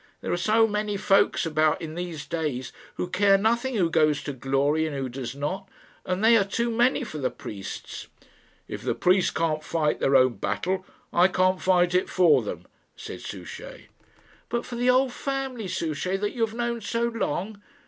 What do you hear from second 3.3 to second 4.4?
nothing who goes to